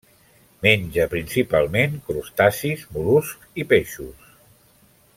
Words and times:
Menja 0.65 1.03
principalment 1.11 1.95
crustacis, 2.09 2.87
mol·luscs 2.97 3.63
i 3.65 3.67
peixos. 3.75 4.29